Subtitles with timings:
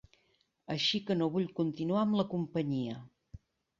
[0.75, 2.97] Així que no vull continuar amb la companyia.